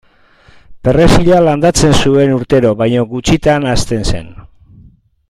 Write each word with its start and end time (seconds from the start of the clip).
Perrexila 0.87 1.41
landatzen 1.47 1.93
zuen 1.99 2.33
urtero 2.39 2.73
baina 2.83 3.07
gutxitan 3.15 3.69
hazten 3.75 4.09
zen. 4.15 4.37